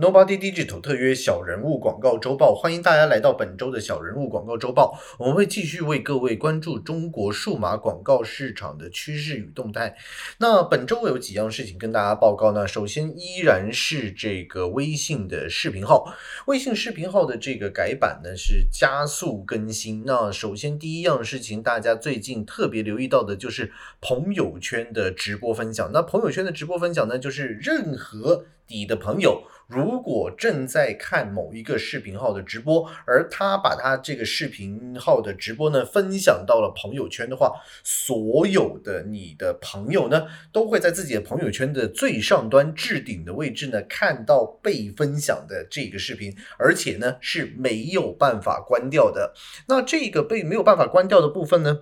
[0.00, 4.96] Nobody Digital 特约小人物广告周报，欢迎大家来到本周的小人物广告周报。
[5.18, 9.96] 我们会继续为各位关注中国数码广告市场的趋势与动态。
[10.38, 12.64] 那本周有几样事情跟大家报告呢？
[12.68, 16.14] 首先依然是这个微信的视频号，
[16.46, 20.04] 微信视频号的这个改版呢是加速更新。
[20.06, 25.90] 那首先第一样事情，大家最近特别留意到的就是朋友圈的直播分享。
[25.92, 29.42] 那朋友圈的直播分享呢，就是任何你的朋友。
[29.68, 37.52] 如果正在看某一个视频号的直播，而他把他这个视频号的直播呢分享到了朋友圈的话，
[37.84, 49.34] 所有的你的朋友呢都会在自己的朋友圈的最上端置顶的位置呢看到被分享的这个视频，而且呢是没有办法关掉的。
[49.66, 51.80] 那这个被没有办法关掉的部分呢？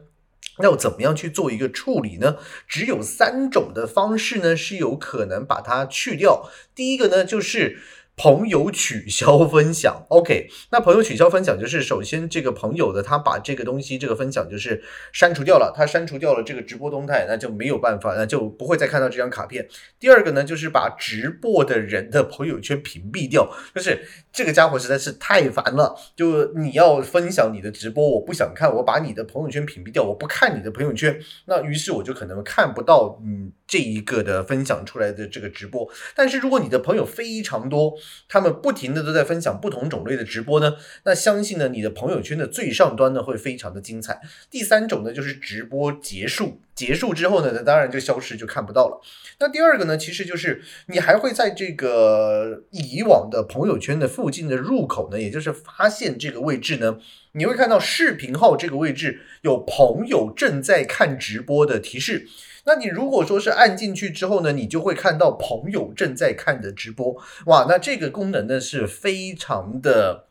[0.63, 2.37] 要怎么样去做一个处理呢？
[2.67, 6.51] 只有三种的方式呢，是有可能把它去掉。
[6.75, 7.79] 第一个呢，就是。
[8.17, 19.69] 朋友取消分享，OK，那朋友取消分享就是首先这个朋友的他把这个东西这个分享就是删除掉了，他删除掉了这个直播动态，那就没有办法，那就不会再看到这张卡片。
[20.01, 35.87] 第二个呢，就是把直播的人的朋友圈屏蔽掉，就是这个家伙实在是太烦了，就你要分享你的直播，我不想看，我把你的朋友圈屏蔽掉，我不看你的朋友圈，那于是我就可能看不到嗯这一个的分享出来的这个直播。
[36.15, 37.95] 但是如果你的朋友非常多，
[38.29, 44.21] 他们不停的都在分享不同种类的直播呢，那相信呢，你的朋友圈的最上端呢会非常的精彩。
[44.51, 49.01] 第三种呢，就是直播结束，结束之后呢，那当然就消失就看不到了。
[49.41, 56.99] 那第二个呢，其实就是你还会在这个以往的朋友圈的附近的入口呢，也就是发现这个位置呢，
[57.33, 62.29] 你会看到视频号这个位置有朋友正在看直播的提示。
[62.67, 70.27] 那你如果说是按进去之后呢，你就会看到朋友正在看的直播，哇，那这个功能呢是非常的。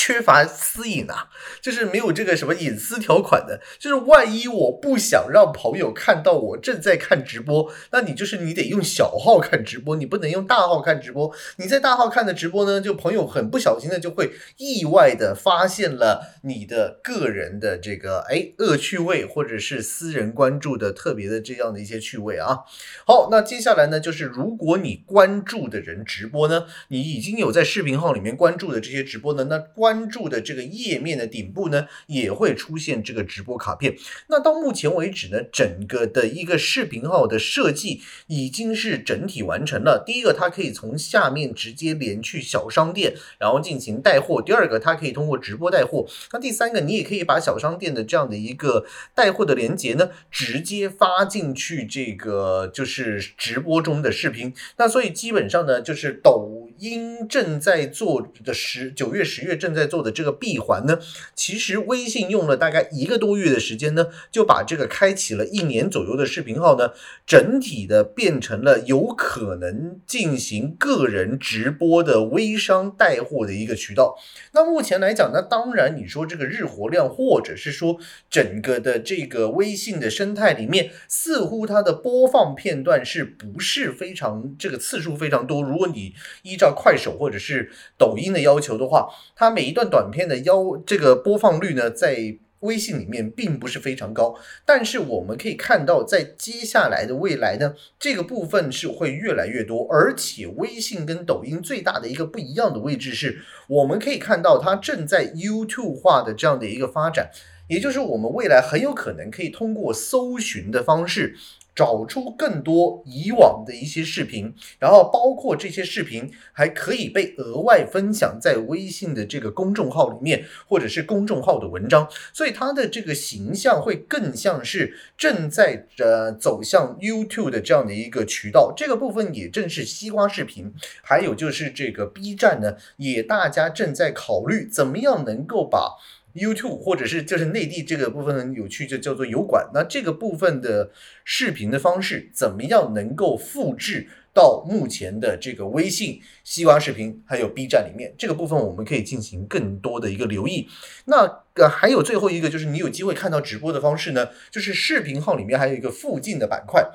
[0.00, 1.28] 缺乏私隐啊，
[1.60, 11.34] 就是没有这个什么隐私条款的，就是万一我不想让朋友看到我正在看直播，那你就是你得用小号看直播，你不能用大号看直播。
[11.56, 22.60] 你在大号看的直播呢，就朋友很不小心的就会意外的发现了你的个人的这个哎恶趣味或者是私人关注的特别的这样的一些趣味啊。
[23.04, 29.87] 好，那接下来呢，就是如果你关注的人直播呢，你已经有在视频号里面关注的这些直播呢，那关。
[29.88, 33.96] 关注的这个页面的顶部呢，也会出现这个直播卡片。
[34.26, 40.04] 那到目前为止呢，整个的一个视频号的设计已经是整体完成了。
[40.04, 48.84] 第一个，它可以从下面直接连去小商店，然后进行带货；第二个，它可以通过直播带货；那第三个，你也可以把小商店的这样的一个
[49.14, 54.52] 带货的链接呢，直接发进去这个就是直播中的视频。
[54.76, 59.78] 那所以基本上呢，就是抖因正在做的十九月、十月正在。
[59.78, 60.98] 在做的这个闭环呢，
[61.36, 66.90] 其实微信用了大概一个多月的时间呢，就把这个开启了一年左右的视频号呢，
[67.24, 74.16] 整体的变成了有可能进行个人直播的微商带货的一个渠道。
[74.50, 85.62] 那目前来讲呢，当然你说这个日活量，或者是说整个的这个微信的生态里面，似乎它的播放片段是不是非常这个次数非常多？
[85.62, 94.34] 如果你依照快手或者是抖音的要求的话，它每一段短片的要这个播放率呢，在微信里面并不是非常高，
[94.66, 107.30] 但是我们可以看到，在接下来的未来呢，这个部分是会越来越多，而且微信跟抖音最大的一个不一样的位置是，我们可以看到它正在 YouTube 化的这样的一个发展，
[107.68, 111.36] 也就是我们未来很有可能可以通过搜寻的方式。
[111.78, 128.72] 找出更多以往的一些视频，然后包括这些视频还可以被额外分享在微信的这个公众号里面，或者是公众号的文章，所以它的这个形象会更像是正在呃走向 YouTube 的这样的一个渠道。
[128.76, 135.92] 这个部分也正是西瓜视频，还有就是这个 B 站呢，也大家正在考虑怎么样能够把。
[136.34, 139.70] YouTube 或者是就是内地这个部分很有趣，就叫做油管。
[139.74, 140.90] 那这个部分的
[141.24, 148.14] 视频的方式，怎么样能够复制到目前的这个微信、西瓜视频还有 B 站里面？
[148.16, 150.68] 这个部分我们可以进行更多的一个留意。
[151.06, 156.88] 那呃，还有最后一个就是你有机会看到直播的方式呢，就是视频号里面还有一个附近的板块。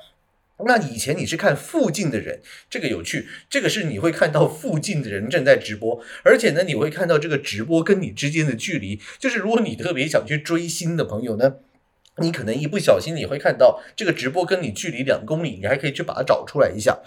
[0.66, 11.56] 那以前你是看附近的人，这个有趣，这个是你会看到附近的人正在直播，而且呢，你会看到这个直播跟你之间的距离，就是如果你特别想去追星的朋友呢，
[12.18, 17.00] 你可能一不小心你会看到这个直播跟你距离两公里，你还可以去把它找出来一下。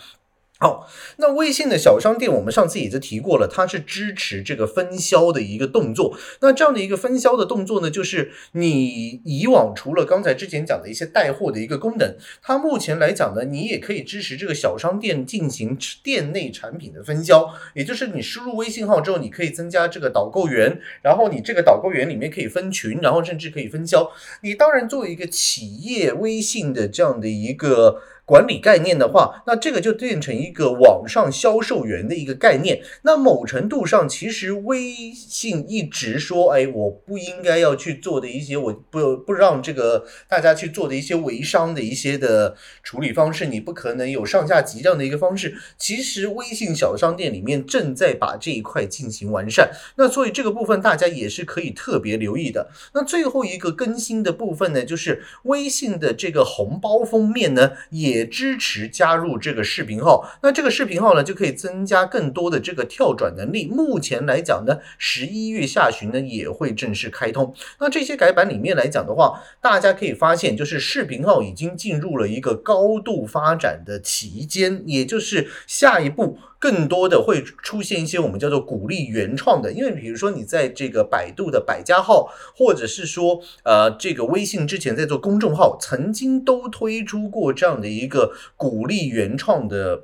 [0.58, 0.88] 好，
[1.19, 6.17] 那微信的小商店，我们上次也就提过了，它是支持这个分销的一个动作。
[6.41, 17.52] 那这样的一个分销的动作呢，就是你以往除了刚才之前讲的一些带货的一个功能，它目前来讲呢，你也可以支持这个小商店进行店内产品的分销。
[17.75, 24.11] 也就是你输入微信号之后，你可以增加这个导购员，然后你这个导购员里面可以分群，然后甚至可以分销。
[24.41, 28.00] 你当然作为一个企业微信的这样的一个。
[28.26, 32.82] 管理概念的话，那这个就变成一个网上销售员的一个概念。
[33.02, 45.56] 那某程度上，其实微信一直说，哎，我不应该要去做的一些，我不不让这个大家去做的一些微商的一些的处理方式，你不可能有上下级这样的一个方式。
[45.78, 49.70] 其实微信小商店里面正在把这一块进行完善。
[49.99, 52.70] 那所以这个部分大家也是可以特别留意的。
[52.93, 58.16] 那最后一个更新的部分呢，就是微信的这个红包封面呢，也。
[58.17, 63.67] 也支持加入这个视频号，那这个视频号呢就可以增加更多的这个跳转能力。
[63.67, 67.55] 目前来讲呢，十一月下旬呢也会正式开通。
[67.79, 76.39] 那这些改版里面来讲的话，大家可以发现，就是视频号已经进入了一个高度发展的期间，也就是下一步。
[76.67, 90.03] 更多的会出现一些我们叫做鼓励原创的，因为比如说你在这个百度的百家号，或者是说呃这个微信之前在做公众号，曾经都推出过这样的一个鼓励原创的。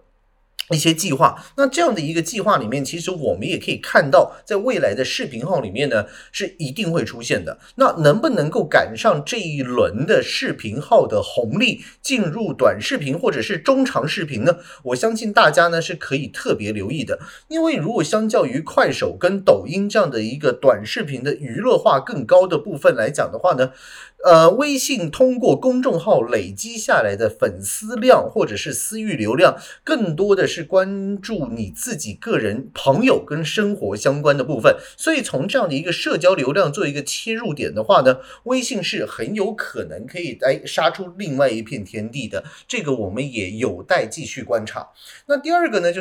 [0.70, 7.58] 一些计划，那这样的一个计划里面，其实我们也可以看到，在未来的视频号里面呢，是一定会出现的。
[7.74, 14.56] 那能不能够赶上这一轮的视频号的红利，进入短视频或者是中长视频呢？
[14.84, 17.18] 我相信大家呢是可以特别留意的，
[17.48, 23.72] 因为如果相较于快手跟抖音这样的一个短视频的娱乐化更高的部分来讲的话呢。
[24.24, 34.76] 呃，微信通过公众号累积下来的粉丝量或者是私域流量，更多的是关注你自己个人、朋友跟生活相关的部分。
[34.96, 42.44] 所以从这样的一个社交流量做一个切入点的话呢，微信是很有可能可以哎杀出另外一片天地的。
[42.68, 44.90] 这个我们也有待继续观察。
[45.26, 46.00] 那第二个呢，就。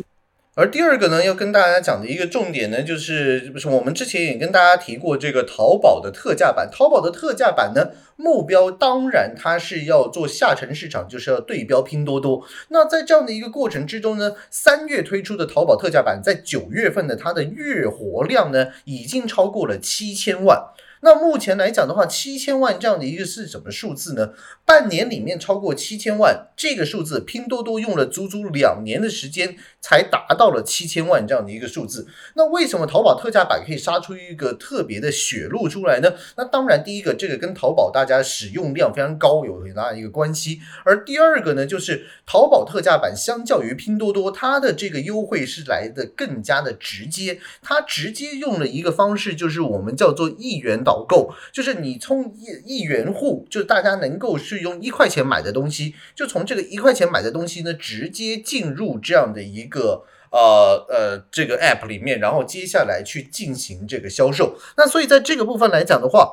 [0.54, 6.70] 而第二个呢，要跟大家讲的一个重点呢，就是不是我们之前也跟大家提过这个淘宝的特价版。
[6.70, 12.46] 淘宝的特价版呢，目标当然它是要做下沉市场，就是要对标拼多多。
[12.68, 20.66] 那在这样的一个过程之中呢，三月推出的淘宝特价版，在九月份的它的月活量呢，已经超过了七千万。
[21.04, 24.34] 那目前来讲的话，七千万这样的一个是什么数字呢？
[24.66, 32.08] 半年里面超过七千万这个数字，拼多多用了足足两年的时间才达到了七千万这样的一个数字。
[32.36, 36.14] 那为什么淘宝特价版可以杀出一个特别的血路出来呢？
[36.38, 40.60] 那当然，第一个这个跟淘宝大家使用量非常高有很大的一个关系。
[40.86, 50.91] 而第二个呢，就是淘宝特价版相较于拼多多，它的这个优惠是来的更加的直接，它直接用了一个方式，就是我们叫做一元到。
[50.92, 64.58] 导购就是你从一一元户，就大家能够是用一块钱买的东西，就从这个一块钱买的东西呢，直接进入这样的一个呃呃这个 app 里面，然后接下来去进行这个销售。
[64.76, 66.30] 那所以在这个部分来讲的话，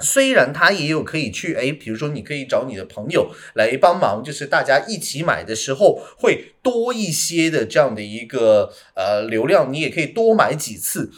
[0.00, 11.10] 虽然它也有可以去哎，比如说你可以找你的朋友来帮忙，就是大家一起买的时候会多一些的这样的一个呃流量，你也可以多买几次。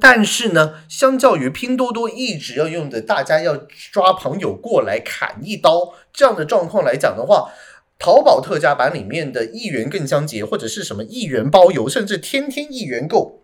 [0.00, 3.56] 但是呢，相较于拼多多一直要用的，大家要
[3.92, 7.52] 抓朋友过来砍一刀这样的状况来讲的话，
[7.98, 13.42] 淘宝特价版里面的一元更相节，或者是什么一元包邮，甚至天天一元购，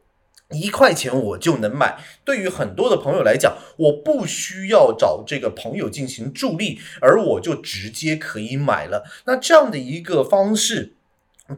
[0.51, 1.99] 一块钱我就能买。
[2.25, 9.05] 对于很多的朋友来讲，我不需要找这个朋友进行助力，而我就直接可以买了。
[9.27, 10.95] 那这样的一个方式。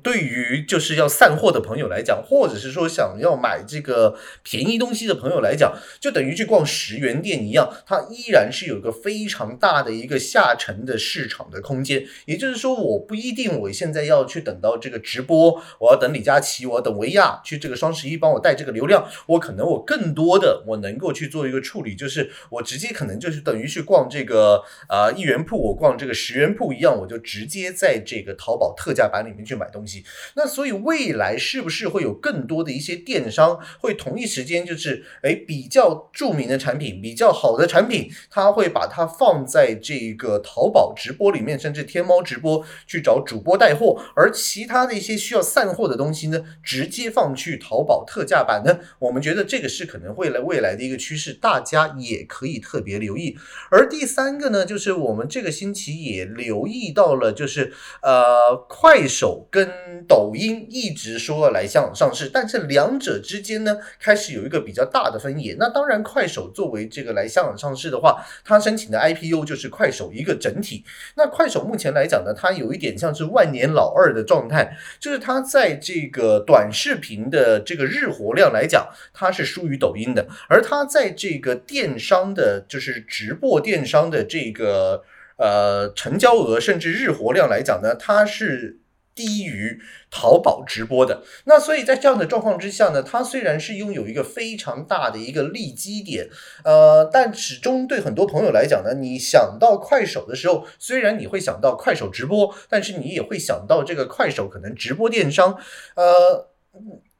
[0.03, 12.07] 对于就是要散货的朋友来讲，或者是说想要买这个便宜东西的朋友来讲，就等于去逛十元店一样，它依然是有一个非常大的一个下沉的市场的空间。
[12.25, 29.82] 也就是说，我不一定我现在要去等到这个直播，我要等李佳琦，我要等维亚去这个双十一帮我带这个流量，我可能我更多的我能够去做一个处理，就是我直接可能就是等于去逛这个呃一元铺，我逛这个十元铺一样，我就直接在这个淘宝特价版里面去买东西。
[29.83, 30.05] 东西，
[30.37, 48.79] 那所以未来是不是会有更多的一些电商会同一时间就是哎比较著名的产品、比较好的产品，他会把它放在这个淘宝直播里面，甚至天猫直播去找主播带货，而其他的一些需要散货的东西呢，直接放去淘宝特价版呢？
[49.01, 53.37] 我们觉得这个是可能会来未来的一个趋势，大家也可以特别留意。
[53.69, 57.73] 而第三个呢，就是我们这个星期也留意到了，就是
[58.03, 65.57] 呃快手跟嗯抖音一直说来香港上市，但是两者之间呢，开始有一个比较大的分野。
[65.59, 70.85] 那当然，快手作为这个来香港上市的话，它申请的 IPO 就是快手一个整体。
[71.15, 85.05] 那快手目前来讲呢，它有一点像是万年老二的状态，就是它在这个短视频的这个日活量来讲，它是输于抖音的，而它在这个电商的，就是直播电商的这个。
[85.39, 88.79] 呃，成交额甚至日活量来讲呢，它是
[89.15, 91.23] 低于淘宝直播的。
[91.45, 96.29] 那所以在这样的状况之下呢，它虽然是拥有一个非常大的一个利基点，
[96.65, 105.57] 呃，但始终对很多朋友来讲呢，你想到快手的时候，虽然你会想到快手直播，但是你也会想到这个快手可能直播电商，
[105.95, 106.49] 呃。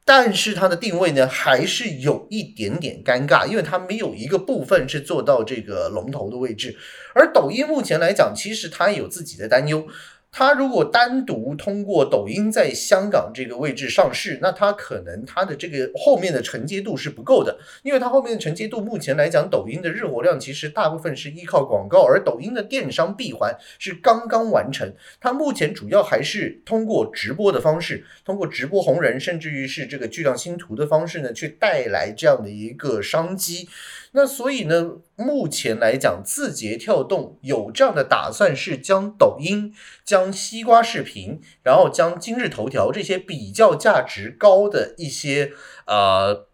[0.05, 6.75] 但是它的定位呢，还是有一点点尴尬，因为它没有一个部分是做到这个龙头的位置，
[7.15, 9.87] 而抖音目前来讲，其实它有自己的担忧。
[10.35, 33.69] 它如果单独通过抖音在香港这个位置上市，那它可能它的这个后面的承接度是不够的，因为它后面的承接度目前来讲，抖音的日活量其实大部分是依靠广告，而抖音的电商闭环是刚刚完成，它目前主要还是通过直播的方式，通过直播红人，甚至于是这个巨量星图的方式呢，去带来这样的一个商机。
[34.15, 39.73] 那所以呢，目前来讲，字节跳动有这样的打算，是将抖音、
[40.05, 45.51] 将西瓜视频，然后将今日头条这些比较价值高的一些
[45.87, 46.47] 呃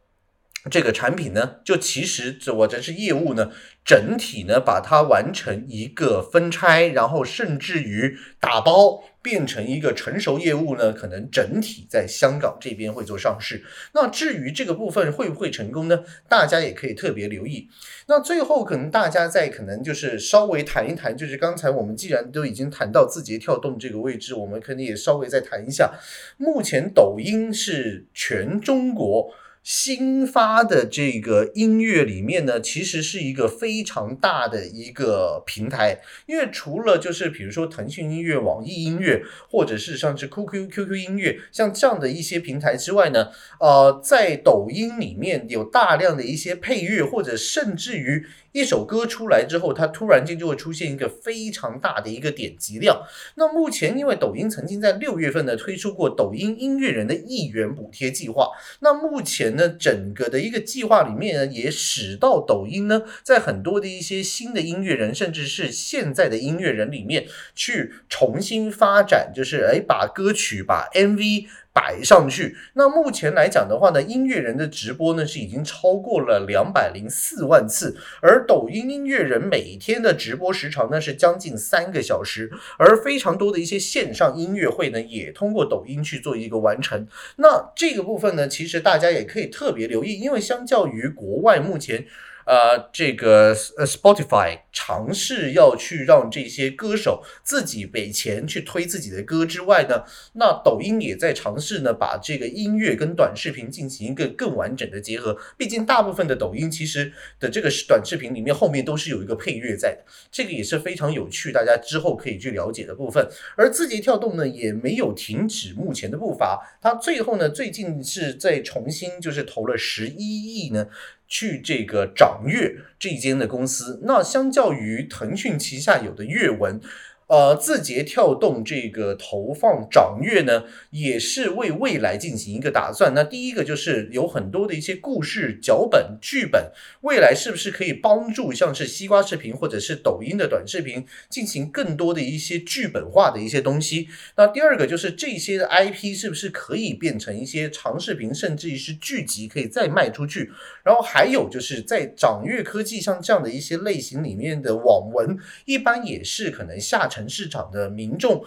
[0.70, 3.51] 这个产品呢，就其实这我这是业务呢，
[3.86, 9.04] 整体呢把它完成一个分拆，然后甚至于打包。
[9.22, 13.62] 变成一个成熟业务呢，可能整体在香港这边会做上市。
[13.94, 16.06] 那至于这个部分会不会成功呢？
[16.30, 17.68] 大家也可以特别留意。
[18.08, 26.00] 那最后可能大家在可能就是稍微谈一谈，就是刚才我们既然都已经谈到字节跳动这个位置，我们肯定也稍微再谈一下。
[26.38, 29.34] 目前抖音是全中国。
[29.63, 43.28] 新发的这个音乐里面呢，其实是一个非常大的一个平台，因为除了就是比如说腾讯音乐、网易音乐，或者是像是 QQ、QQ 音乐，像这样的一些平台之外呢，
[43.60, 48.25] 呃，在抖音里面有大量的一些配乐，或者甚至于。
[48.60, 53.01] 一首歌出来之后，它突然间就会出现一个非常大的一个点击量。
[53.36, 58.50] 那目前，因为抖音曾经在六月份呢推出过抖音音乐人的一元补贴计划，
[58.82, 67.25] 那目前呢整个的一个计划里面呢，也使到抖音呢在很多的一些新的音乐人，甚至是现在的音乐人里面
[67.56, 71.48] 去重新发展，就是哎把歌曲把 MV。
[71.72, 87.08] 摆上去，那目前来讲的话呢，音乐人的直播呢是已经超过了两百零四万次，而抖音音乐人每天的直播时长呢是将近三个小时，而非常多的一些线上音乐会呢也通过抖音去做一个完成。
[87.38, 92.06] 那这个部分呢，其实大家也可以特别留意，因为相较于国外目前。
[92.50, 100.03] 呃，这个呃，Spotify 尝试要去让这些歌手自己给钱去推自己的歌之外呢，
[100.34, 105.38] 那抖音也在尝试呢，把这个音乐跟短视频进行一个更完整的结合。
[105.58, 113.29] 毕竟大部分的抖音其实的这个短视频里面后面都是有一个配乐在的，这个也是非常有趣，大家之后可以去了解的部分。
[113.56, 120.88] 而字节跳动呢，也没有停止目前的步伐，它最后呢，最近是在重新就是投了十一亿呢。
[121.30, 126.82] 去这个掌阅这一间的公司，那相较于腾讯旗下有的阅文。
[127.30, 133.14] 呃，字节跳动这个投放掌阅呢，也是为未来进行一个打算。
[133.14, 136.72] 那第一个就是有很多的一些故事脚本、剧本，
[137.02, 144.08] 未来是不是可以帮助像是西瓜视频或者是抖音的短视频进行更多的一些剧本化的一些东西？
[144.36, 150.52] 那第二个就是这些的 IP 是不是可以变成一些长视频，甚至于是剧集，可以再卖出去？
[150.84, 157.19] 然后还有就是在掌阅科技像这样的一些类型里面的网文，一般也是可能下沉。
[157.20, 158.42] 城市场的民众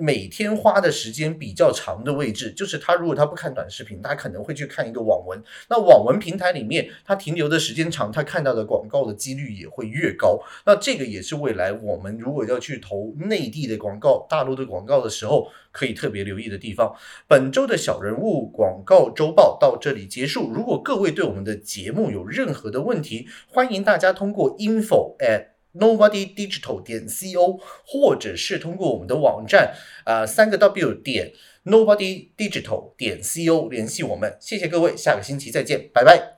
[0.00, 5.40] 每天花的时间比较长的位置，就是他如果他不看短视频，他可能会去看一个网文。
[5.68, 10.40] 那网文平台里面，他停留的时间长，他看到的广告的几率也会越高。
[10.64, 16.92] 那这个也是未来我们如果要去投内地的广告、大陆的广告的时候，可以特别留意的地方。
[17.28, 20.50] 本周的小人物广告周报到这里结束。
[20.52, 31.32] 如果各位对我们的节目有任何的问题，欢迎大家通过 info at Nobody Digital 点 co，或者是通过我们的网站呃三个 W 点
[31.64, 34.36] Nobody Digital 点 co 联系我们。
[34.40, 36.35] 谢谢各位，下个星期再见，拜拜。